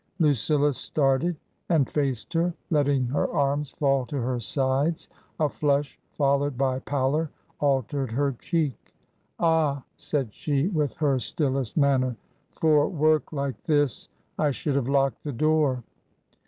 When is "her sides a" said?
4.89-5.47